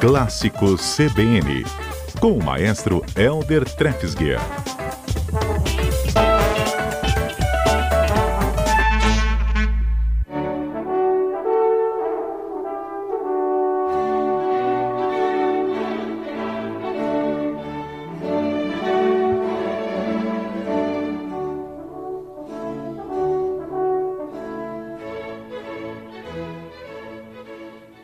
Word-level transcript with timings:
Clássicos 0.00 0.96
CBN, 0.96 1.62
com 2.20 2.32
o 2.32 2.42
maestro 2.42 3.04
Elder 3.14 3.66
Trefsguer. 3.66 4.40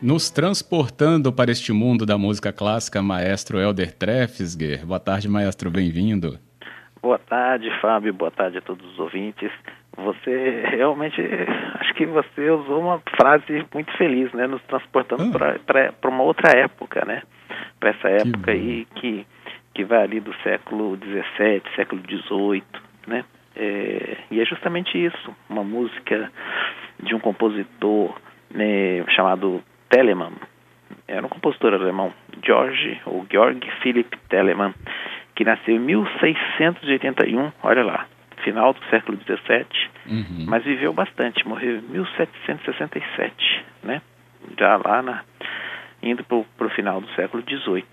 Nos 0.01 0.29
transportando 0.29 1.33
para 1.33 1.49
este 1.49 1.73
mundo 1.73 2.05
da 2.05 2.19
música 2.19 2.53
clássica, 2.53 3.01
maestro 3.01 3.59
Elder 3.59 3.91
Trefsger. 3.91 4.85
Boa 4.85 4.99
tarde, 4.99 5.27
maestro, 5.27 5.71
bem-vindo. 5.71 6.37
Boa 7.01 7.17
tarde, 7.17 7.67
Fábio, 7.81 8.13
boa 8.13 8.29
tarde 8.29 8.59
a 8.59 8.61
todos 8.61 8.85
os 8.91 8.99
ouvintes. 8.99 9.51
Você 9.97 10.63
realmente, 10.69 11.19
acho 11.81 11.93
que 11.95 12.05
você 12.05 12.47
usou 12.51 12.79
uma 12.79 13.01
frase 13.19 13.65
muito 13.73 13.91
feliz, 13.97 14.31
né? 14.33 14.45
Nos 14.45 14.61
transportando 14.63 15.23
ah. 15.35 15.57
para 15.65 16.09
uma 16.09 16.21
outra 16.21 16.55
época, 16.55 17.03
né? 17.03 17.23
Para 17.79 17.89
essa 17.89 18.07
época 18.07 18.43
que 18.43 18.51
aí 18.51 18.87
que, 18.93 19.25
que 19.73 19.83
vai 19.83 20.03
ali 20.03 20.19
do 20.19 20.33
século 20.43 20.95
XVII, 20.95 21.63
século 21.75 22.03
XVIII, 22.07 22.63
né? 23.07 23.25
É, 23.55 24.17
e 24.29 24.39
é 24.39 24.45
justamente 24.45 25.03
isso, 25.03 25.35
uma 25.49 25.63
música 25.63 26.31
de 27.01 27.15
um 27.15 27.19
compositor 27.19 28.15
né, 28.51 29.03
chamado 29.15 29.63
Telemann, 29.89 30.33
era 31.07 31.25
um 31.25 31.29
compositor 31.29 31.73
alemão, 31.73 32.13
George 32.45 32.99
ou 33.05 33.25
Georg 33.29 33.59
Philipp 33.81 34.17
Telemann, 34.29 34.73
que 35.35 35.43
nasceu 35.43 35.75
em 35.75 35.79
1681, 35.79 37.51
olha 37.63 37.83
lá, 37.83 38.05
final 38.43 38.73
do 38.73 38.83
século 38.89 39.17
XVII, 39.17 39.65
uhum. 40.07 40.45
mas 40.47 40.63
viveu 40.63 40.93
bastante, 40.93 41.47
morreu 41.47 41.77
em 41.77 41.81
1767, 41.81 43.65
né? 43.83 44.01
Já 44.57 44.77
lá 44.77 45.01
na, 45.01 45.23
indo 46.01 46.23
para 46.23 46.67
o 46.67 46.69
final 46.69 47.01
do 47.01 47.07
século 47.09 47.43
XVIII. 47.43 47.85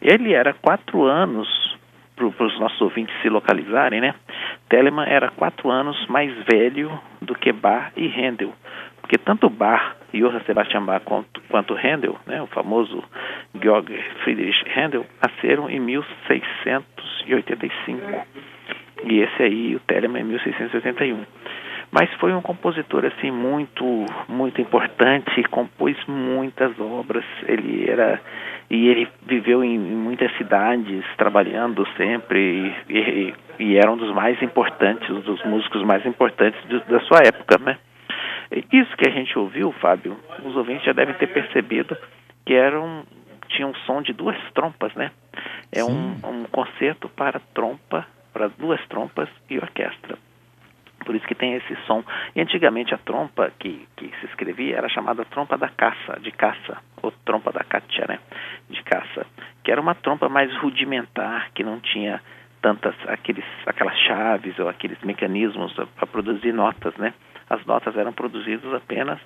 Ele 0.00 0.32
era 0.32 0.52
quatro 0.54 1.04
anos, 1.04 1.48
para 2.16 2.26
os 2.26 2.60
nossos 2.60 2.80
ouvintes 2.80 3.14
se 3.22 3.28
localizarem, 3.28 4.00
né? 4.00 4.14
Telemann 4.70 5.06
era 5.08 5.30
quatro 5.30 5.68
anos 5.68 6.06
mais 6.06 6.32
velho 6.44 6.98
do 7.20 7.34
que 7.34 7.52
Bach 7.52 7.92
e 7.96 8.06
Handel, 8.06 8.54
porque 9.00 9.18
tanto 9.18 9.50
Bach 9.50 9.96
Johann 10.14 10.40
Sebastian 10.46 10.84
Bach 10.84 11.02
quanto, 11.04 11.42
quanto 11.48 11.74
Handel, 11.74 12.16
né, 12.26 12.40
o 12.40 12.46
famoso 12.46 13.02
Georg 13.60 13.92
Friedrich 14.22 14.64
Handel, 14.74 15.04
nasceram 15.20 15.68
em 15.68 15.80
1685. 15.80 18.26
E 19.04 19.20
esse 19.20 19.42
aí, 19.42 19.74
o 19.74 19.80
Telemann, 19.80 20.22
em 20.22 20.26
1681. 20.26 21.26
Mas 21.92 22.12
foi 22.14 22.32
um 22.32 22.40
compositor 22.40 23.04
assim 23.04 23.30
muito 23.30 23.84
muito 24.28 24.60
importante, 24.60 25.42
compôs 25.50 25.96
muitas 26.06 26.78
obras. 26.78 27.24
Ele 27.46 27.90
era 27.90 28.20
e 28.70 28.86
ele 28.86 29.08
viveu 29.26 29.64
em, 29.64 29.76
muitas 29.78 30.32
cidades, 30.36 31.04
trabalhando 31.16 31.84
sempre 31.96 32.72
e, 32.88 32.96
e, 32.96 33.34
e, 33.58 33.76
era 33.76 33.90
um 33.90 33.96
dos 33.96 34.14
mais 34.14 34.40
importantes, 34.40 35.10
um 35.10 35.20
dos 35.20 35.44
músicos 35.44 35.82
mais 35.82 36.06
importantes 36.06 36.60
de, 36.68 36.78
da 36.84 37.00
sua 37.00 37.18
época, 37.26 37.58
né? 37.58 37.76
Isso 38.72 38.96
que 38.96 39.08
a 39.08 39.12
gente 39.12 39.36
ouviu, 39.36 39.72
Fábio, 39.72 40.16
os 40.44 40.56
ouvintes 40.56 40.84
já 40.84 40.92
devem 40.92 41.14
ter 41.14 41.26
percebido 41.28 41.96
que 42.44 42.54
era 42.54 42.80
um, 42.80 43.02
tinha 43.48 43.66
um 43.66 43.74
som 43.86 44.00
de 44.00 44.12
duas 44.12 44.36
trompas, 44.52 44.94
né? 44.94 45.10
É 45.72 45.84
um, 45.84 46.16
um 46.24 46.44
concerto 46.50 47.08
para 47.08 47.40
trompa, 47.52 48.06
para 48.32 48.48
duas 48.48 48.80
trompas 48.86 49.28
e 49.48 49.58
orquestra. 49.58 50.16
Por 51.10 51.16
isso 51.16 51.26
que 51.26 51.34
tem 51.34 51.54
esse 51.54 51.74
som. 51.86 52.04
E 52.36 52.40
antigamente 52.40 52.94
a 52.94 52.98
trompa 52.98 53.50
que, 53.58 53.84
que 53.96 54.12
se 54.20 54.26
escrevia 54.26 54.76
era 54.76 54.88
chamada 54.88 55.24
trompa 55.24 55.58
da 55.58 55.68
caça, 55.68 56.20
de 56.20 56.30
caça, 56.30 56.78
ou 57.02 57.10
trompa 57.24 57.50
da 57.50 57.64
cátia, 57.64 58.06
né? 58.08 58.20
De 58.68 58.80
caça. 58.84 59.26
Que 59.64 59.72
era 59.72 59.80
uma 59.80 59.96
trompa 59.96 60.28
mais 60.28 60.54
rudimentar, 60.58 61.50
que 61.52 61.64
não 61.64 61.80
tinha 61.80 62.22
tantas 62.62 62.94
aqueles, 63.08 63.44
aquelas 63.66 63.98
chaves 63.98 64.56
ou 64.60 64.68
aqueles 64.68 65.00
mecanismos 65.00 65.72
para 65.96 66.06
produzir 66.06 66.52
notas, 66.52 66.94
né? 66.96 67.12
as 67.50 67.66
notas 67.66 67.96
eram 67.96 68.12
produzidas 68.12 68.72
apenas 68.72 69.18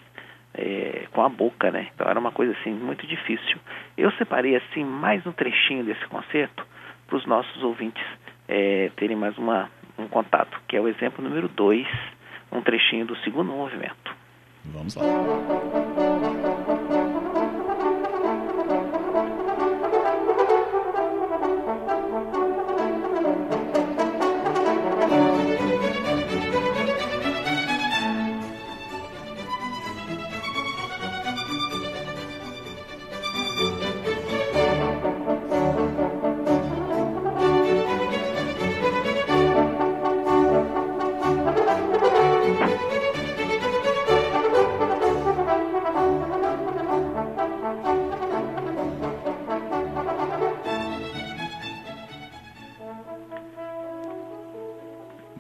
é, 0.55 1.07
com 1.13 1.23
a 1.23 1.29
boca, 1.29 1.71
né? 1.71 1.89
Então 1.95 2.09
era 2.09 2.19
uma 2.19 2.33
coisa 2.33 2.57
assim 2.59 2.71
muito 2.71 3.07
difícil. 3.07 3.59
Eu 3.99 4.11
separei 4.13 4.57
assim 4.57 4.83
mais 4.83 5.27
um 5.27 5.33
trechinho 5.33 5.85
desse 5.85 6.07
concerto 6.07 6.67
para 7.07 7.17
os 7.19 7.27
nossos 7.27 7.63
ouvintes 7.63 8.03
é, 8.49 8.91
terem 8.97 9.17
mais 9.17 9.37
uma, 9.37 9.69
um 9.99 10.09
contato, 10.09 10.61
que 10.69 10.77
é 10.77 10.81
o 10.81 10.89
exemplo 10.89 11.23
número 11.23 11.49
2, 11.49 11.87
um 12.53 12.63
trechinho 12.63 13.07
do 13.07 13.17
segundo 13.19 13.53
movimento. 13.53 14.15
Vamos 14.65 14.95
lá. 14.95 15.05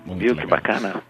Viu 0.07 0.37
que 0.37 0.47
bacana? 0.47 1.03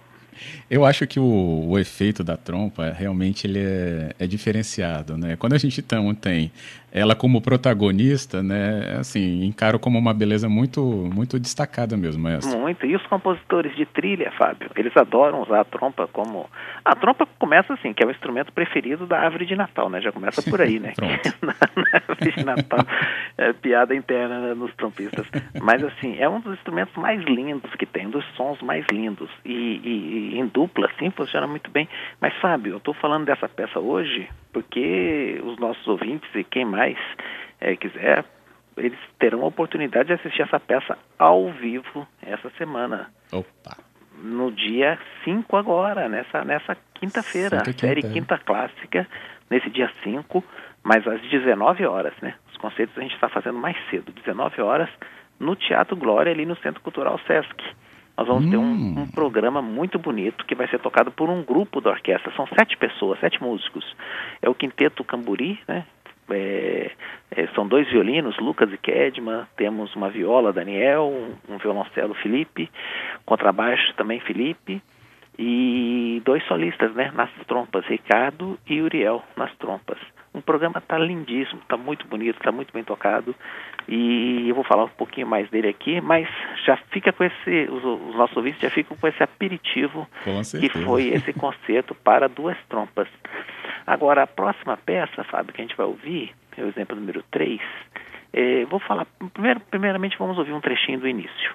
Eu 0.71 0.85
acho 0.85 1.07
que 1.07 1.19
o, 1.19 1.69
o, 1.69 1.79
efeito 1.79 2.25
da 2.25 2.37
trompa 2.37 2.91
realmente 2.91 3.47
ele 3.47 3.61
é, 3.61 4.15
é, 4.19 4.27
diferenciado, 4.27 5.17
né? 5.17 5.37
Quando 5.37 5.55
a 5.55 5.59
gente 5.59 5.81
então 5.81 6.15
tem 6.15 6.51
ela 6.95 7.17
como 7.17 7.41
protagonista, 7.41 8.41
né? 8.41 8.97
Assim, 9.01 9.45
encaro 9.45 9.81
como 9.81 9.99
uma 9.99 10.15
beleza 10.15 10.49
muito, 10.49 10.81
muito 11.13 11.41
destacada 11.41 11.97
mesmo, 11.97 12.23
maestro. 12.23 12.57
Muito. 12.57 12.87
E 12.87 12.95
os 12.95 13.05
compositores 13.09 13.75
de 13.75 13.85
trilha, 13.85 14.31
Fábio, 14.39 14.71
eles 14.77 14.97
adoram 14.97 15.43
usar 15.43 15.63
a 15.63 15.65
trompa 15.65 16.07
como 16.13 16.49
a 16.85 16.95
trompa 16.95 17.27
começa 17.37 17.75
assim, 17.75 17.93
que 17.93 18.05
é 18.05 18.07
o 18.07 18.13
instrumento 18.13 18.53
preferido 18.53 19.07
da 19.07 19.19
árvore 19.19 19.45
de 19.45 19.57
Natal, 19.57 19.91
né? 19.91 20.01
Já 20.01 20.13
começa 20.13 20.41
por 20.43 20.61
aí, 20.61 20.79
né? 20.79 20.93
na, 21.43 21.55
na 21.75 21.89
árvore 21.93 22.33
de 22.33 22.45
Natal, 22.45 22.87
é, 23.39 23.53
piada 23.53 23.93
interna 23.93 24.39
né, 24.39 24.55
nos 24.55 24.73
trompistas. 24.77 25.27
Mas 25.61 25.83
assim, 25.83 26.17
é 26.21 26.29
um 26.29 26.39
dos 26.39 26.55
instrumentos 26.55 26.95
mais 26.95 27.21
lindos 27.25 27.75
que 27.75 27.87
tem, 27.87 28.07
um 28.07 28.11
dos 28.11 28.25
sons 28.37 28.63
mais 28.63 28.85
lindos 28.93 29.29
e, 29.45 29.53
e, 29.53 30.24
e 30.25 30.39
em 30.39 30.47
dupla, 30.47 30.87
assim, 30.87 31.11
funciona 31.11 31.47
muito 31.47 31.71
bem. 31.71 31.89
Mas, 32.21 32.35
Fábio, 32.41 32.73
eu 32.73 32.79
estou 32.79 32.95
falando 32.95 33.27
dessa 33.27 33.49
peça 33.49 33.79
hoje 33.79 34.29
porque 34.53 35.41
os 35.45 35.59
nossos 35.59 35.87
ouvintes 35.87 36.29
e 36.35 36.45
quem 36.45 36.65
mais 36.65 36.97
é, 37.61 37.77
quiser, 37.77 38.25
eles 38.77 38.99
terão 39.19 39.43
a 39.43 39.47
oportunidade 39.47 40.09
de 40.09 40.15
assistir 40.15 40.43
essa 40.43 40.59
peça 40.59 40.99
ao 41.19 41.51
vivo 41.51 42.07
essa 42.23 42.51
semana. 42.59 43.11
Opa! 43.33 43.77
No 44.23 44.51
dia 44.53 44.99
5 45.25 45.57
agora, 45.57 46.09
nessa, 46.09 46.45
nessa 46.45 46.77
quinta-feira, 46.95 47.63
a 47.63 47.73
série 47.73 48.07
é. 48.07 48.13
Quinta 48.13 48.39
Clássica, 48.39 49.07
nesse 49.51 49.69
dia 49.71 49.91
5, 50.03 50.43
mas 50.83 51.07
às 51.07 51.21
19 51.23 51.85
horas, 51.85 52.15
né? 52.23 52.35
Os 52.51 52.57
concertos 52.57 52.97
a 52.97 53.01
gente 53.03 53.15
está 53.15 53.29
fazendo 53.29 53.59
mais 53.59 53.77
cedo, 53.91 54.13
19 54.13 54.63
horas, 54.63 54.89
no 55.39 55.57
Teatro 55.57 55.97
Glória, 55.97 56.33
ali 56.33 56.47
no 56.47 56.57
Centro 56.57 56.81
Cultural 56.81 57.19
Sesc. 57.27 57.63
Nós 58.17 58.29
vamos 58.29 58.47
hum. 58.47 58.51
ter 58.51 58.57
um, 58.57 58.63
hum. 58.63 58.95
um, 59.03 59.09
programa 59.09 59.61
muito 59.61 59.99
bonito 59.99 60.45
que 60.47 60.55
vai 60.55 60.69
ser 60.69 60.79
tocado 60.79 61.11
por 61.11 61.29
um 61.29 61.43
grupo 61.43 61.81
da 61.81 61.91
orquestra. 61.91 62.33
São 62.37 62.47
sete 62.47 62.77
pessoas, 62.77 63.19
sete 63.21 63.43
músicos. 63.43 63.85
É 64.41 64.49
o 64.49 64.55
Quinteto 64.55 65.03
Camburi, 65.05 65.59
né? 65.67 65.85
É, 66.31 66.91
é, 67.33 67.47
são 67.49 67.67
dois 67.67 67.89
violinos, 67.91 68.39
Lucas 68.39 68.73
e 68.73 68.79
Kedman. 68.79 69.47
Temos 69.57 69.95
uma 69.95 70.09
viola, 70.09 70.53
Daniel, 70.53 71.05
um, 71.05 71.55
um 71.55 71.59
violoncelo, 71.59 72.15
Felipe, 72.15 72.71
contrabaixo 73.27 73.93
também, 73.95 74.21
Felipe. 74.21 74.81
E 75.37 76.23
dois 76.25 76.45
solistas, 76.47 76.95
né? 76.95 77.11
Nas 77.13 77.31
trompas, 77.49 77.85
Ricardo 77.87 78.57
e 78.69 78.81
Uriel 78.81 79.23
nas 79.37 79.53
trompas. 79.57 79.99
Um 80.35 80.41
programa 80.41 80.79
está 80.79 80.99
lindíssimo, 80.99 81.61
está 81.61 81.77
muito 81.77 82.07
bonito, 82.09 82.37
está 82.37 82.51
muito 82.51 82.73
bem 82.73 82.83
tocado 82.83 83.35
e 83.87 84.49
eu 84.49 84.55
vou 84.55 84.65
falar 84.65 84.85
um 84.85 84.89
pouquinho 84.89 85.27
mais 85.27 85.49
dele 85.51 85.69
aqui, 85.69 86.01
mas 86.01 86.29
já 86.65 86.77
fica 86.91 87.13
com 87.13 87.23
esse, 87.23 87.69
os, 87.71 87.85
os 87.85 88.15
nossos 88.17 88.37
ouvintes 88.37 88.61
já 88.61 88.71
ficam 88.71 88.97
com 88.97 89.07
esse 89.07 89.23
aperitivo 89.23 90.09
que 90.61 90.69
foi 90.85 91.09
esse 91.09 91.33
concerto 91.33 91.95
para 91.95 92.29
duas 92.29 92.57
trompas. 92.69 93.09
Agora, 93.87 94.23
a 94.23 94.27
próxima 94.27 94.77
peça, 94.77 95.23
Fábio, 95.25 95.53
que 95.53 95.61
a 95.61 95.65
gente 95.65 95.77
vai 95.77 95.87
ouvir 95.87 96.35
é 96.57 96.63
o 96.63 96.69
exemplo 96.69 96.97
número 96.97 97.23
3, 97.31 97.61
é, 98.33 98.65
vou 98.65 98.81
falar, 98.81 99.07
primeiro, 99.33 99.61
primeiramente 99.61 100.19
vamos 100.19 100.39
ouvir 100.39 100.53
um 100.53 100.61
trechinho 100.61 100.99
do 100.99 101.09
início. 101.09 101.55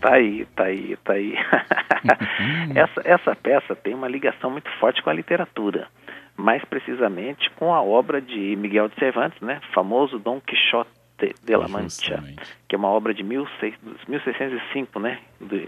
Tá 0.00 0.14
aí, 0.14 0.46
tá 0.56 0.64
aí, 0.64 0.96
tá 1.04 1.12
aí. 1.12 1.34
Essa, 2.74 3.02
essa 3.04 3.36
peça 3.36 3.76
tem 3.76 3.94
uma 3.94 4.08
ligação 4.08 4.50
muito 4.50 4.70
forte 4.78 5.02
com 5.02 5.10
a 5.10 5.12
literatura, 5.12 5.88
mais 6.36 6.64
precisamente 6.64 7.50
com 7.50 7.74
a 7.74 7.82
obra 7.82 8.20
de 8.20 8.56
Miguel 8.56 8.88
de 8.88 8.94
Cervantes, 8.94 9.38
né, 9.42 9.60
famoso 9.74 10.18
Dom 10.18 10.40
Quixote 10.40 10.90
de 11.18 11.54
la 11.54 11.68
Mancha, 11.68 12.24
que 12.66 12.74
é 12.74 12.78
uma 12.78 12.88
obra 12.88 13.12
de 13.12 13.22
1605, 13.22 14.98
né, 14.98 15.18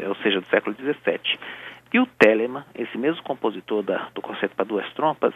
ou 0.08 0.14
seja, 0.16 0.40
do 0.40 0.46
século 0.46 0.74
XVII. 0.74 1.38
E 1.92 2.00
o 2.00 2.06
Telemann, 2.06 2.64
esse 2.74 2.96
mesmo 2.96 3.22
compositor 3.22 3.82
da, 3.82 4.08
do 4.14 4.22
Concerto 4.22 4.56
para 4.56 4.64
Duas 4.64 4.90
Trompas, 4.94 5.34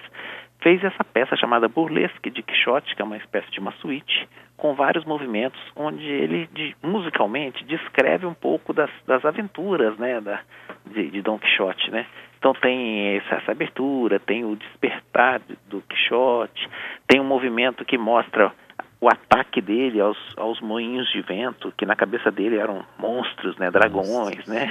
fez 0.62 0.82
essa 0.82 1.04
peça 1.04 1.36
chamada 1.36 1.68
Burlesque 1.68 2.30
de 2.30 2.42
Quixote, 2.42 2.96
que 2.96 3.02
é 3.02 3.04
uma 3.04 3.18
espécie 3.18 3.50
de 3.50 3.60
uma 3.60 3.72
suíte, 3.72 4.26
com 4.66 4.74
vários 4.74 5.04
movimentos, 5.04 5.60
onde 5.76 6.04
ele 6.04 6.48
de, 6.52 6.74
musicalmente 6.82 7.64
descreve 7.64 8.26
um 8.26 8.34
pouco 8.34 8.72
das, 8.72 8.90
das 9.06 9.24
aventuras 9.24 9.96
né, 9.96 10.20
da, 10.20 10.40
de, 10.84 11.08
de 11.08 11.22
Dom 11.22 11.38
Quixote. 11.38 11.88
Né? 11.92 12.04
Então 12.36 12.52
tem 12.52 13.16
essa, 13.16 13.36
essa 13.36 13.52
abertura, 13.52 14.18
tem 14.18 14.44
o 14.44 14.56
despertar 14.56 15.40
do 15.68 15.80
Quixote, 15.82 16.68
tem 17.06 17.20
um 17.20 17.24
movimento 17.24 17.84
que 17.84 17.96
mostra 17.96 18.52
o 19.00 19.08
ataque 19.08 19.60
dele 19.60 20.00
aos, 20.00 20.18
aos 20.36 20.60
moinhos 20.60 21.08
de 21.12 21.20
vento, 21.20 21.72
que 21.76 21.86
na 21.86 21.94
cabeça 21.94 22.32
dele 22.32 22.56
eram 22.56 22.84
monstros, 22.98 23.56
né, 23.58 23.70
dragões, 23.70 24.44
né? 24.46 24.68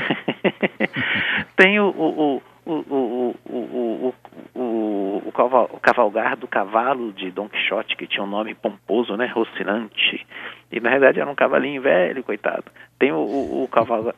Tem 1.56 1.80
o, 1.80 1.88
o, 1.88 2.42
o, 2.66 2.74
o, 2.74 3.36
o, 3.46 4.14
o, 4.56 5.22
o, 5.26 5.80
cavalgar 5.82 6.36
do 6.36 6.48
cavalo 6.48 7.14
de 7.14 7.30
Don 7.32 7.48
Quixote, 7.48 7.96
que 7.96 8.08
tinha 8.08 8.24
um 8.24 8.28
nome 8.28 8.56
pomposo, 8.56 9.16
né, 9.16 9.28
Rocinante, 9.28 10.26
e 10.72 10.80
na 10.80 10.90
verdade 10.90 11.20
era 11.20 11.30
um 11.30 11.36
cavalinho 11.36 11.82
velho, 11.82 12.24
coitado. 12.24 12.66
Tem 12.98 13.12
o, 13.12 13.18
o, 13.64 13.70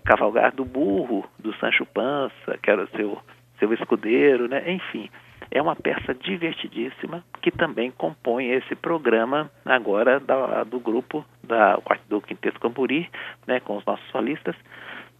cavalgar 0.04 0.54
do 0.54 0.64
burro, 0.64 1.26
do 1.38 1.54
Sancho 1.56 1.86
Pança, 1.86 2.58
que 2.62 2.70
era 2.70 2.88
seu, 2.96 3.18
seu 3.60 3.74
escudeiro, 3.74 4.48
né, 4.48 4.72
enfim 4.72 5.10
é 5.52 5.62
uma 5.62 5.76
peça 5.76 6.14
divertidíssima 6.14 7.24
que 7.42 7.52
também 7.52 7.92
compõe 7.92 8.52
esse 8.52 8.76
programa 8.76 9.50
agora 9.66 10.20
da, 10.20 10.64
do 10.64 10.80
grupo 10.80 11.26
da, 11.44 11.80
do 12.10 12.22
Quinteto 12.22 12.60
Camburi, 12.60 13.10
né, 13.46 13.60
com 13.60 13.78
os 13.78 13.86
nossos 13.86 14.06
solistas, 14.10 14.56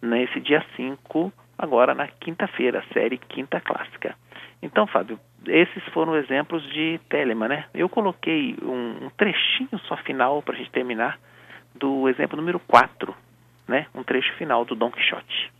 nesse 0.02 0.40
dia 0.40 0.64
5, 0.76 1.32
agora 1.58 1.94
na 1.94 2.06
quinta-feira, 2.06 2.84
série 2.92 3.18
Quinta 3.18 3.60
Clássica. 3.60 4.14
Então, 4.62 4.86
Fábio, 4.86 5.18
esses 5.46 5.82
foram 5.92 6.16
exemplos 6.16 6.62
de 6.72 7.00
Telemann, 7.08 7.48
né? 7.48 7.64
Eu 7.74 7.88
coloquei 7.88 8.56
um, 8.62 9.06
um 9.06 9.10
trechinho 9.16 9.78
só 9.86 9.96
final 9.98 10.42
para 10.42 10.54
a 10.54 10.58
gente 10.58 10.70
terminar 10.70 11.18
do 11.74 12.08
exemplo 12.08 12.36
número 12.36 12.58
4, 12.60 13.14
né? 13.66 13.86
Um 13.94 14.02
trecho 14.02 14.32
final 14.34 14.64
do 14.64 14.74
Don 14.74 14.90
Quixote. 14.90 15.52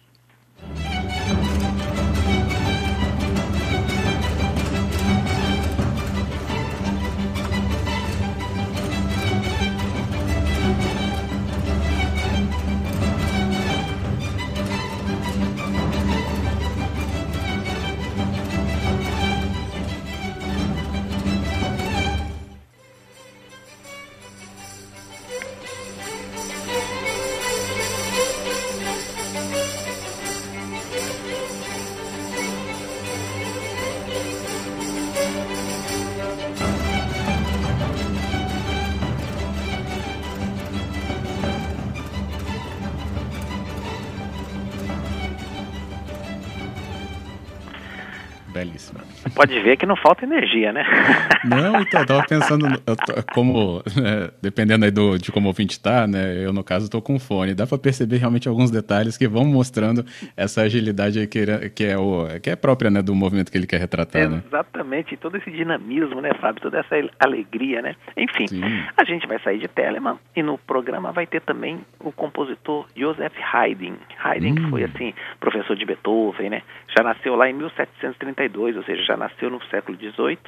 Pode 49.34 49.58
ver 49.60 49.76
que 49.76 49.86
não 49.86 49.96
falta 49.96 50.24
energia, 50.24 50.72
né? 50.72 50.84
Não, 51.44 51.80
então, 51.80 52.00
eu 52.00 52.06
tava 52.06 52.26
pensando, 52.26 52.66
eu 52.86 52.96
tô, 52.96 53.32
como, 53.32 53.82
né, 53.96 54.30
dependendo 54.42 54.84
aí 54.84 54.90
do, 54.90 55.16
de 55.18 55.30
como 55.30 55.46
o 55.46 55.48
ouvinte 55.48 55.80
tá, 55.80 56.06
né, 56.06 56.44
eu 56.44 56.52
no 56.52 56.64
caso 56.64 56.86
estou 56.86 57.00
com 57.00 57.18
fone, 57.18 57.54
dá 57.54 57.66
para 57.66 57.78
perceber 57.78 58.16
realmente 58.16 58.48
alguns 58.48 58.70
detalhes 58.70 59.16
que 59.16 59.28
vão 59.28 59.44
mostrando 59.44 60.04
essa 60.36 60.62
agilidade 60.62 61.26
que, 61.26 61.70
que, 61.70 61.84
é, 61.84 61.96
o, 61.96 62.26
que 62.42 62.50
é 62.50 62.56
própria, 62.56 62.90
né, 62.90 63.02
do 63.02 63.14
movimento 63.14 63.50
que 63.50 63.58
ele 63.58 63.66
quer 63.66 63.78
retratar, 63.78 64.28
né? 64.28 64.42
Exatamente, 64.46 65.16
todo 65.16 65.36
esse 65.36 65.50
dinamismo, 65.50 66.20
né, 66.20 66.32
Fábio, 66.40 66.60
toda 66.60 66.78
essa 66.80 66.96
alegria, 67.18 67.80
né? 67.82 67.94
Enfim, 68.16 68.46
Sim. 68.46 68.62
a 68.96 69.04
gente 69.04 69.26
vai 69.26 69.38
sair 69.40 69.58
de 69.58 69.68
Telemann 69.68 70.18
e 70.34 70.42
no 70.42 70.58
programa 70.58 71.12
vai 71.12 71.26
ter 71.26 71.40
também 71.40 71.80
o 72.00 72.12
compositor 72.12 72.86
Joseph 72.96 73.34
Haydn, 73.52 73.94
Haydn 74.22 74.52
hum. 74.52 74.54
que 74.54 74.70
foi, 74.70 74.84
assim, 74.84 75.14
professor 75.40 75.76
de 75.76 75.84
Beethoven, 75.84 76.50
né? 76.50 76.62
Já 76.96 77.02
nasceu 77.02 77.34
lá 77.36 77.48
em 77.48 77.54
1732, 77.54 78.76
ou 78.76 78.82
seja, 78.82 79.02
já 79.02 79.16
nasceu 79.18 79.50
no 79.50 79.62
século 79.64 79.96
XVIII 79.98 80.38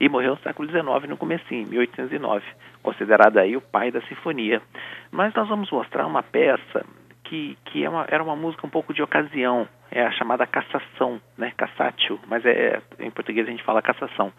e 0.00 0.08
morreu 0.08 0.32
no 0.32 0.40
século 0.40 0.68
XIX, 0.68 1.08
no 1.08 1.16
comecinho, 1.16 1.68
1809, 1.68 2.44
considerado 2.82 3.38
aí 3.38 3.56
o 3.56 3.60
pai 3.60 3.90
da 3.90 4.00
sinfonia. 4.02 4.62
Mas 5.10 5.34
nós 5.34 5.48
vamos 5.48 5.70
mostrar 5.70 6.06
uma 6.06 6.22
peça 6.22 6.84
que, 7.24 7.58
que 7.66 7.84
é 7.84 7.90
uma, 7.90 8.06
era 8.08 8.22
uma 8.22 8.36
música 8.36 8.66
um 8.66 8.70
pouco 8.70 8.94
de 8.94 9.02
ocasião, 9.02 9.68
é 9.90 10.02
a 10.02 10.10
chamada 10.12 10.46
cassação, 10.46 11.20
né, 11.36 11.52
cassatio, 11.56 12.18
mas 12.26 12.44
é, 12.44 12.80
em 12.98 13.10
português 13.10 13.46
a 13.46 13.50
gente 13.50 13.62
fala 13.62 13.82
cassação, 13.82 14.32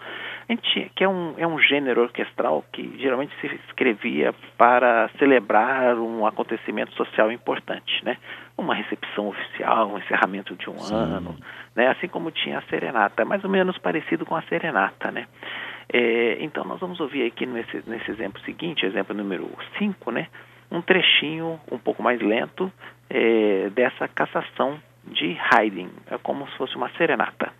a 0.47 0.51
gente, 0.51 0.91
que 0.95 1.03
é 1.03 1.09
um, 1.09 1.33
é 1.37 1.47
um 1.47 1.59
gênero 1.59 2.01
orquestral 2.01 2.63
que 2.71 2.97
geralmente 2.99 3.33
se 3.39 3.47
escrevia 3.67 4.33
para 4.57 5.09
celebrar 5.17 5.95
um 5.97 6.25
acontecimento 6.25 6.93
social 6.93 7.31
importante, 7.31 8.03
né, 8.03 8.17
uma 8.59 8.75
recepção 8.75 9.27
oficial, 9.27 9.91
um 9.91 9.97
encerramento 9.97 10.55
de 10.55 10.69
um 10.69 10.77
Sim. 10.77 10.93
ano, 10.93 11.35
né, 11.75 11.87
assim 11.87 12.07
como 12.07 12.31
tinha 12.31 12.59
a 12.59 12.61
serenata, 12.63 13.25
mais 13.25 13.43
ou 13.43 13.49
menos 13.49 13.77
parecido 13.77 14.25
com 14.25 14.35
a 14.35 14.41
serenata, 14.43 15.11
né. 15.11 15.27
É, 15.91 16.37
então 16.41 16.63
nós 16.65 16.79
vamos 16.79 16.99
ouvir 16.99 17.25
aqui 17.25 17.45
nesse, 17.45 17.83
nesse 17.87 18.11
exemplo 18.11 18.39
seguinte, 18.43 18.85
exemplo 18.85 19.15
número 19.15 19.49
5, 19.77 20.11
né, 20.11 20.27
um 20.71 20.81
trechinho 20.81 21.59
um 21.71 21.77
pouco 21.77 22.03
mais 22.03 22.21
lento 22.21 22.71
é, 23.09 23.69
dessa 23.71 24.07
cassação 24.07 24.79
de 25.03 25.37
Haydn. 25.51 25.89
É 26.07 26.17
como 26.17 26.47
se 26.49 26.57
fosse 26.57 26.75
uma 26.75 26.89
serenata. 26.91 27.51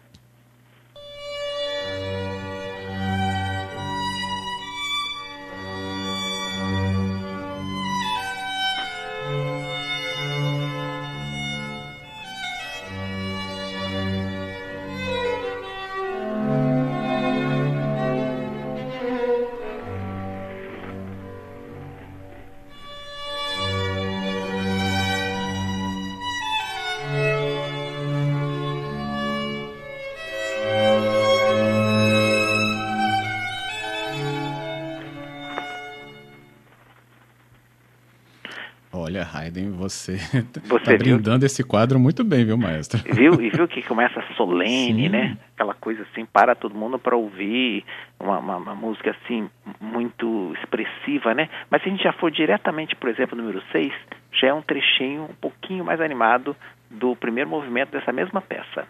Haydn, 39.33 39.71
você 39.71 40.13
está 40.33 40.97
brindando 40.97 41.45
esse 41.45 41.63
quadro 41.63 41.99
muito 41.99 42.23
bem, 42.23 42.45
viu, 42.45 42.57
maestro? 42.57 43.01
Viu? 43.13 43.41
E 43.41 43.49
viu 43.49 43.67
que 43.67 43.81
começa 43.83 44.23
solene, 44.35 45.03
Sim. 45.03 45.09
né? 45.09 45.37
Aquela 45.55 45.73
coisa 45.73 46.03
assim, 46.03 46.25
para 46.25 46.55
todo 46.55 46.75
mundo 46.75 46.97
para 46.97 47.15
ouvir, 47.15 47.83
uma, 48.19 48.39
uma, 48.39 48.57
uma, 48.57 48.75
música 48.75 49.11
assim, 49.11 49.49
muito 49.79 50.53
expressiva, 50.61 51.33
né? 51.33 51.49
Mas 51.69 51.81
se 51.81 51.89
a 51.89 51.91
gente 51.91 52.03
já 52.03 52.13
for 52.13 52.31
diretamente, 52.31 52.95
por 52.95 53.09
exemplo, 53.09 53.37
número 53.37 53.61
6, 53.71 53.93
já 54.33 54.47
é 54.47 54.53
um 54.53 54.61
trechinho 54.61 55.23
um 55.23 55.35
pouquinho 55.39 55.85
mais 55.85 56.01
animado 56.01 56.55
do 56.89 57.15
primeiro 57.15 57.49
movimento 57.49 57.91
dessa 57.91 58.11
mesma 58.11 58.41
peça. 58.41 58.87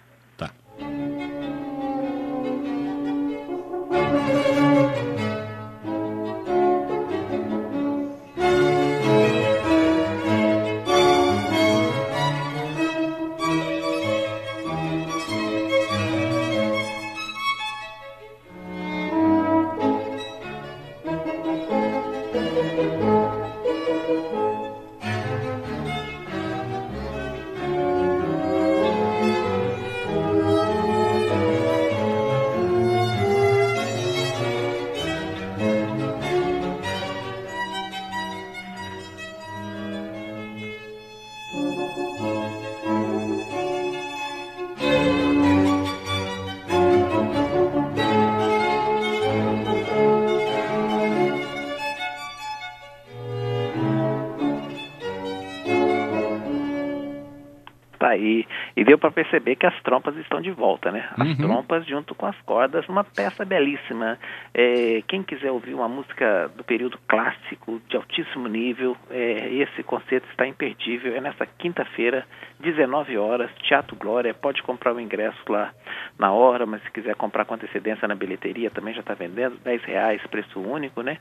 Perceber 59.20 59.58
que 59.58 59.66
as 59.66 59.78
trompas 59.82 60.16
estão 60.16 60.40
de 60.40 60.50
volta, 60.50 60.92
né? 60.94 61.10
As 61.18 61.28
uhum. 61.28 61.36
trompas 61.36 61.86
junto 61.86 62.16
com 62.16 62.26
as 62.26 62.40
cordas, 62.44 62.88
uma 62.88 63.04
peça 63.04 63.44
belíssima. 63.44 64.18
É, 64.54 65.04
quem 65.10 65.22
quiser 65.24 65.52
ouvir 65.52 65.74
uma 65.74 65.90
música 65.90 66.50
do 66.56 66.64
período 66.64 66.98
clássico, 67.06 67.82
de 67.90 67.98
altíssimo 67.98 68.48
nível, 68.48 68.96
é, 69.10 69.50
esse 69.56 69.84
concerto 69.84 70.26
está 70.30 70.48
imperdível. 70.48 71.14
É 71.14 71.20
nessa 71.20 71.46
quinta-feira, 71.46 72.26
19 72.62 73.18
horas, 73.18 73.52
Teatro 73.62 73.98
Glória. 73.98 74.34
Pode 74.34 74.64
comprar 74.64 74.96
o 74.96 75.02
ingresso 75.02 75.40
lá 75.50 75.74
na 76.18 76.32
hora, 76.32 76.66
mas 76.66 76.82
se 76.84 76.92
quiser 76.92 77.16
comprar 77.16 77.44
com 77.44 77.56
antecedência 77.56 78.08
na 78.08 78.16
bilheteria, 78.16 78.72
também 78.72 78.94
já 78.94 79.02
está 79.02 79.16
vendendo, 79.16 79.58
10 79.66 79.84
reais, 79.84 80.26
preço 80.28 80.62
único, 80.62 81.02
né? 81.02 81.18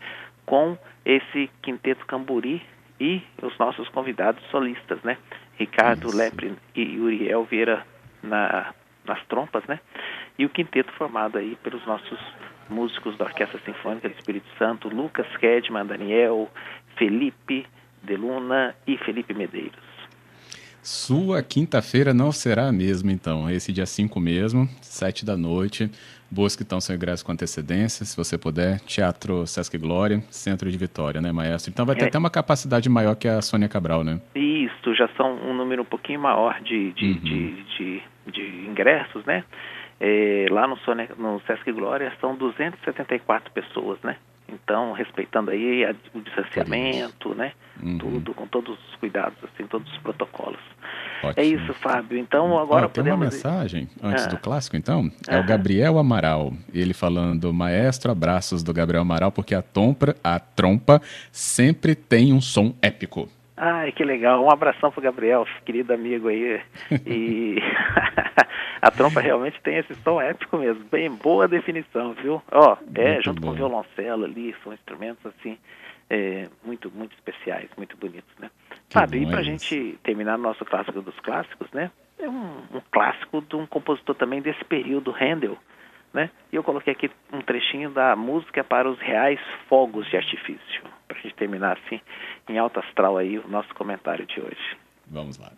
Com 0.47 0.79
esse 1.05 1.51
quinteto 1.61 2.07
Camburi 2.07 2.63
e 3.01 3.21
os 3.43 3.59
nossos 3.59 3.89
convidados 3.89 4.43
solistas, 4.51 5.03
né? 5.03 5.17
Ricardo. 5.59 6.15
Lepre 6.15 6.55
e 6.75 6.99
Uriel 6.99 7.45
Vieira 7.45 7.85
na, 8.23 8.73
nas 9.05 9.25
trompas, 9.27 9.65
né? 9.67 9.81
E 10.39 10.45
o 10.45 10.49
quinteto 10.49 10.93
formado 10.93 11.39
aí 11.39 11.57
pelos 11.63 11.85
nossos 11.87 12.19
músicos 12.69 13.17
da 13.17 13.25
Orquestra 13.25 13.59
Sinfônica 13.65 14.09
do 14.09 14.15
Espírito 14.15 14.47
Santo, 14.59 14.89
Lucas 14.89 15.27
Kedman, 15.39 15.87
Daniel, 15.87 16.51
Felipe 16.97 17.67
Deluna 18.03 18.75
e 18.87 18.97
Felipe 18.99 19.35
Medeiros. 19.35 19.88
Sua 20.83 21.43
quinta-feira 21.43 22.15
não 22.15 22.33
será 22.33 22.69
a 22.69 22.73
mesma, 22.73 23.13
então. 23.13 23.51
Esse 23.51 23.73
dia 23.73 23.87
5 23.87 24.19
mesmo, 24.21 24.69
7 24.81 25.25
da 25.25 25.37
noite. 25.37 25.91
Busque 26.31 26.63
então 26.63 26.79
seu 26.79 26.95
ingresso 26.95 27.25
com 27.25 27.33
antecedência, 27.33 28.05
se 28.05 28.15
você 28.15 28.37
puder. 28.37 28.81
Teatro 28.81 29.47
Sesc 29.47 29.79
Glória, 29.79 30.21
Centro 30.31 30.71
de 30.71 30.77
Vitória, 30.77 31.23
né, 31.23 31.33
maestro? 31.33 31.71
Então 31.71 31.87
vai 31.87 31.97
ter 31.97 32.05
é. 32.05 32.09
até 32.09 32.19
uma 32.19 32.29
capacidade 32.29 32.89
maior 32.89 33.15
que 33.15 33.27
a 33.27 33.41
Sônia 33.41 33.69
Cabral, 33.69 34.05
né? 34.05 34.21
Isso, 34.35 34.95
já 34.95 35.09
são 35.17 35.37
um 35.37 35.55
número 35.55 35.83
um 35.83 35.87
pouquinho 35.87 36.21
maior 36.21 36.61
de, 36.61 36.93
de, 36.93 37.07
uhum. 37.07 37.19
de, 37.21 37.63
de, 37.63 38.03
de, 38.27 38.69
ingressos, 38.69 39.25
né? 39.25 39.43
É, 39.99 40.47
lá 40.51 40.67
no, 40.67 40.77
Sônia, 40.79 41.09
no 41.17 41.41
Sesc 41.47 41.73
Glória 41.73 42.13
são 42.21 42.37
274 42.37 43.51
pessoas, 43.51 43.99
né? 44.03 44.17
Então, 44.69 44.93
respeitando 44.93 45.51
aí 45.51 45.83
a, 45.83 45.95
o 46.13 46.21
distanciamento, 46.21 47.35
né? 47.35 47.53
Uhum. 47.83 47.97
Tudo, 47.97 48.35
com 48.35 48.47
todos 48.47 48.79
os 48.79 48.97
cuidados, 48.97 49.39
assim, 49.43 49.67
todos 49.67 49.91
os 49.91 49.99
protocolos. 50.01 50.61
Ótimo. 51.23 51.43
É 51.43 51.47
isso, 51.47 51.73
Fábio. 51.73 52.19
Então, 52.19 52.59
agora 52.59 52.83
tem 52.83 53.03
podemos... 53.03 53.19
uma 53.19 53.25
mensagem 53.25 53.89
antes 54.03 54.27
ah. 54.27 54.29
do 54.29 54.37
clássico, 54.37 54.77
então. 54.77 55.11
É 55.27 55.41
o 55.41 55.47
Gabriel 55.47 55.99
Amaral. 55.99 56.53
Ele 56.75 56.93
falando, 56.93 57.51
maestro, 57.51 58.13
abraços 58.13 58.63
do 58.63 58.75
Gabriel 58.75 59.01
Amaral, 59.01 59.33
porque 59.33 59.55
a, 59.55 59.63
tompra, 59.63 60.15
a 60.23 60.39
trompa 60.39 61.01
sempre 61.33 61.95
tem 61.95 62.35
um 62.35 62.41
som 62.43 62.75
épico. 62.83 63.27
Ai, 63.61 63.91
que 63.91 64.05
legal. 64.05 64.45
Um 64.45 64.51
abração 64.51 64.93
pro 64.93 65.03
Gabriel, 65.03 65.45
querido 65.65 65.93
amigo 65.93 66.29
aí. 66.29 66.63
E 67.05 67.57
a 68.81 68.89
trompa 68.89 69.21
realmente 69.21 69.61
tem 69.63 69.79
esse 69.79 69.95
som 69.97 70.21
épico 70.21 70.59
mesmo. 70.59 70.85
Bem 70.85 71.11
boa 71.11 71.49
definição, 71.49 72.13
viu? 72.13 72.41
Ó, 72.53 72.77
é, 72.95 73.15
muito 73.15 73.25
junto 73.25 73.41
bom. 73.41 73.49
com 73.49 73.53
o 73.53 73.57
violoncelo 73.57 74.25
ali, 74.25 74.55
são 74.63 74.73
instrumentos 74.73 75.27
assim, 75.27 75.59
é, 76.09 76.49
muito, 76.65 76.89
muito 76.93 77.15
especiais, 77.15 77.69
muito 77.77 77.97
bonitos, 77.97 78.33
né? 78.39 78.49
Sabe, 78.91 79.23
e 79.23 79.27
pra 79.27 79.41
é 79.41 79.45
gente 79.45 79.99
terminar 80.05 80.39
nosso 80.39 80.65
clássico 80.65 81.03
dos 81.03 81.19
clássicos, 81.19 81.69
né? 81.73 81.91
É 82.17 82.29
um, 82.29 82.63
um 82.75 82.81
clássico 82.93 83.43
de 83.43 83.57
um 83.57 83.67
compositor 83.67 84.15
também 84.15 84.41
desse 84.41 84.65
período, 84.65 85.11
Handel, 85.11 85.59
né? 86.15 86.31
E 86.53 86.57
eu 86.57 86.63
coloquei 86.63 86.93
aqui 86.93 87.11
um 87.33 87.41
trechinho 87.41 87.91
da 87.91 88.15
música 88.15 88.63
para 88.63 88.89
os 88.89 89.01
reais 89.01 89.41
fogos 89.69 90.09
de 90.09 90.17
artifício, 90.17 90.83
para 91.09 91.19
a 91.19 91.21
gente 91.23 91.35
terminar 91.35 91.79
assim 91.79 92.01
em 92.49 92.59
alta 92.59 92.81
astral 92.81 93.17
aí 93.17 93.39
o 93.39 93.49
nosso 93.49 93.75
comentário 93.75 94.27
de 94.27 94.41
hoje. 94.41 94.77
Vamos 95.07 95.39
lá. 95.39 95.51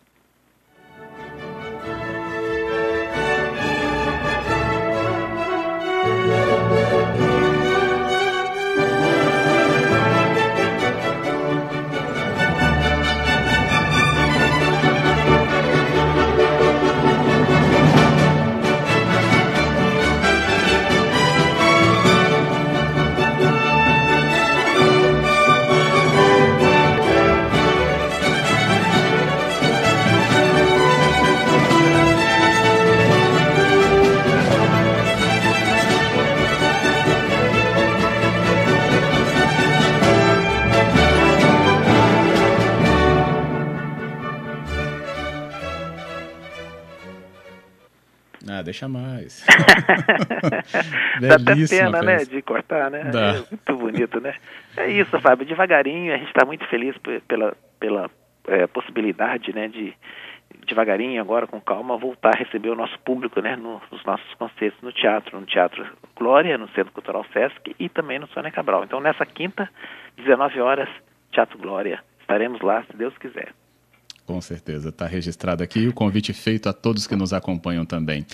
Deixa 48.71 48.89
mais. 48.89 49.45
Dá 51.21 51.35
até 51.35 51.67
pena, 51.69 52.03
né, 52.03 52.19
de 52.25 52.41
cortar, 52.41 52.91
né? 52.91 53.05
Dá. 53.05 53.37
É 53.37 53.45
muito 53.50 53.77
bonito, 53.77 54.21
né? 54.21 54.35
É 54.77 54.89
isso, 54.91 55.19
Fábio. 55.21 55.47
Devagarinho, 55.47 56.15
a 56.15 56.17
gente 56.17 56.29
está 56.29 56.47
muito 56.47 56.65
feliz 56.69 56.97
pela, 57.27 57.57
pela 57.79 58.11
é, 58.47 58.67
possibilidade, 58.67 59.53
né, 59.53 59.69
de 59.69 59.95
devagarinho, 60.67 61.21
agora 61.21 61.47
com 61.47 61.61
calma, 61.61 61.97
voltar 61.97 62.35
a 62.35 62.39
receber 62.39 62.71
o 62.71 62.77
nosso 62.77 62.99
público, 63.00 63.41
né, 63.41 63.57
no, 63.57 63.81
nos 63.91 64.05
nossos 64.05 64.35
concertos 64.35 64.81
no 64.83 64.93
teatro, 64.93 65.39
no 65.39 65.47
Teatro 65.47 65.87
Glória, 66.17 66.59
no 66.59 66.69
Centro 66.69 66.93
Cultural 66.93 67.25
Sesc 67.33 67.75
e 67.79 67.89
também 67.89 68.19
no 68.19 68.29
Sônia 68.29 68.50
Cabral. 68.50 68.85
Então, 68.85 69.00
nessa 69.00 69.27
quinta, 69.27 69.69
19 70.17 70.61
horas, 70.61 70.89
Teatro 71.33 71.59
Glória. 71.59 72.03
Estaremos 72.21 72.61
lá, 72.61 72.83
se 72.85 72.97
Deus 72.97 73.17
quiser. 73.19 73.53
Com 74.30 74.40
certeza, 74.40 74.90
está 74.90 75.08
registrado 75.08 75.60
aqui 75.60 75.88
o 75.88 75.92
convite 75.92 76.32
feito 76.32 76.68
a 76.68 76.72
todos 76.72 77.04
que 77.04 77.16
nos 77.16 77.32
acompanham 77.32 77.84
também. 77.84 78.25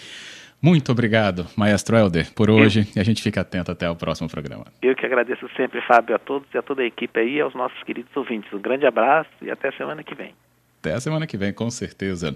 Muito 0.61 0.93
obrigado, 0.93 1.47
Maestro 1.57 1.97
Helder, 1.97 2.35
por 2.35 2.51
hoje 2.51 2.87
e 2.95 3.01
a 3.01 3.03
gente 3.03 3.23
fica 3.23 3.41
atento 3.41 3.73
até 3.73 3.89
o 3.89 3.97
próximo 3.97 4.29
programa. 4.29 4.67
Eu 4.83 4.95
que 4.95 5.07
agradeço 5.07 5.49
sempre, 5.57 5.81
Fábio, 5.81 6.15
a 6.15 6.19
todos 6.19 6.47
e 6.53 6.59
a 6.59 6.63
toda 6.63 6.83
a 6.83 6.85
equipe 6.85 7.19
aí, 7.19 7.41
aos 7.41 7.55
nossos 7.55 7.83
queridos 7.83 8.15
ouvintes. 8.15 8.53
Um 8.53 8.61
grande 8.61 8.85
abraço 8.85 9.31
e 9.41 9.51
até 9.51 9.73
semana 9.73 10.05
que 10.05 10.15
vem. 10.15 10.35
Até 10.81 10.93
a 10.93 11.01
semana 11.01 11.27
que 11.27 11.39
vem, 11.39 11.51
com 11.51 11.71
certeza. 11.71 12.31